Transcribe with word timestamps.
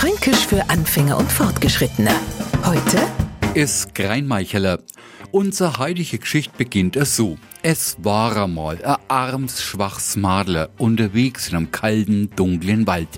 Fränkisch 0.00 0.46
für 0.46 0.70
Anfänger 0.70 1.18
und 1.18 1.30
Fortgeschrittene. 1.30 2.10
Heute 2.64 3.06
ist 3.52 3.94
Greinmeicheler. 3.94 4.78
Unsere 5.30 5.76
heutige 5.76 6.18
Geschichte 6.18 6.54
beginnt 6.56 6.96
es 6.96 7.16
so. 7.16 7.36
Es 7.62 7.98
war 7.98 8.34
einmal 8.44 8.82
ein 8.82 8.96
arms, 9.08 9.62
schwaches 9.62 10.16
Madler 10.16 10.70
unterwegs 10.78 11.50
in 11.50 11.56
einem 11.56 11.70
kalten, 11.70 12.30
dunklen 12.34 12.86
Wald. 12.86 13.10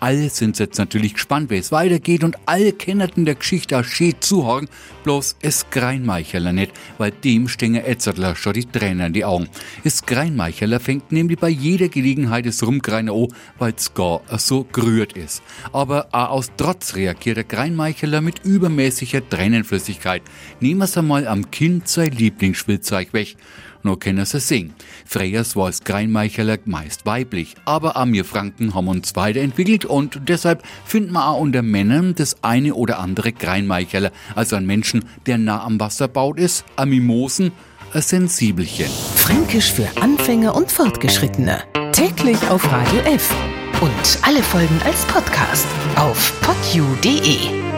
Alle 0.00 0.30
sind 0.30 0.58
jetzt 0.58 0.78
natürlich 0.78 1.14
gespannt, 1.14 1.50
wie 1.50 1.56
es 1.56 1.72
weitergeht 1.72 2.24
und 2.24 2.36
alle 2.46 2.72
kennen 2.72 3.24
der 3.24 3.34
Geschichte 3.34 3.82
schön 3.84 4.14
zuhören, 4.20 4.68
bloß 5.04 5.36
es 5.42 5.70
Greinmeicheler 5.70 6.52
nicht, 6.52 6.72
weil 6.98 7.10
dem 7.10 7.48
stehen 7.48 7.74
Etzertler 7.74 8.36
schon 8.36 8.54
die 8.54 8.64
Tränen 8.64 9.08
in 9.08 9.12
die 9.12 9.24
Augen. 9.24 9.48
Es 9.84 10.04
Greinmeicheler 10.04 10.80
fängt 10.80 11.12
nämlich 11.12 11.38
bei 11.38 11.48
jeder 11.48 11.88
Gelegenheit 11.88 12.46
Rumgreine 12.62 13.12
an, 13.12 13.28
weil's 13.58 13.94
gar 13.94 14.20
so 14.38 14.64
gerührt 14.64 15.14
ist. 15.14 15.42
Aber 15.72 16.08
auch 16.12 16.30
aus 16.30 16.50
Trotz 16.56 16.94
reagiert 16.94 17.36
der 17.36 17.44
Greinmeicheler 17.44 18.20
mit 18.20 18.44
übermäßiger 18.44 19.28
Tränenflüssigkeit. 19.28 20.22
Nehmen 20.60 20.80
wir's 20.80 20.96
einmal 20.96 21.26
am 21.26 21.50
Kind 21.50 21.88
sein 21.88 22.12
Lieblingsspielzeug 22.12 23.12
weg 23.12 23.36
nur 23.82 23.98
können 23.98 24.24
sie 24.24 24.40
singen. 24.40 24.74
Freyers 25.04 25.56
war 25.56 25.66
als 25.66 25.84
Greinmeicheler 25.84 26.58
meist 26.64 27.06
weiblich, 27.06 27.54
aber 27.64 27.96
auch 27.96 28.06
wir 28.06 28.24
Franken 28.24 28.74
haben 28.74 28.88
uns 28.88 29.16
weiterentwickelt 29.16 29.84
und 29.84 30.20
deshalb 30.28 30.62
finden 30.84 31.12
wir 31.12 31.28
auch 31.28 31.40
unter 31.40 31.62
Männern 31.62 32.14
das 32.14 32.36
eine 32.42 32.74
oder 32.74 32.98
andere 32.98 33.32
Greinmeicheler, 33.32 34.10
also 34.34 34.56
ein 34.56 34.66
Menschen, 34.66 35.04
der 35.26 35.38
nah 35.38 35.62
am 35.64 35.80
Wasser 35.80 36.08
baut 36.08 36.38
ist, 36.38 36.64
ein 36.76 36.90
Mimosen, 36.90 37.52
ein 37.94 38.02
Sensibelchen. 38.02 38.90
Fränkisch 39.16 39.72
für 39.72 39.88
Anfänger 40.00 40.54
und 40.54 40.70
Fortgeschrittene. 40.70 41.62
Täglich 41.92 42.38
auf 42.48 42.70
Radio 42.70 43.00
F. 43.00 43.34
Und 43.80 44.18
alle 44.22 44.42
Folgen 44.42 44.80
als 44.84 45.04
Podcast 45.06 45.66
auf 45.96 46.34
podu.de. 46.40 47.77